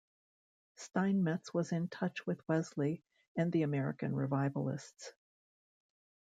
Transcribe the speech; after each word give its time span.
Steinmetz 0.77 1.53
was 1.53 1.71
in 1.71 1.87
touch 1.87 2.25
with 2.25 2.41
Wesley 2.49 3.03
and 3.35 3.51
the 3.51 3.61
American 3.61 4.15
revivalists. 4.15 5.13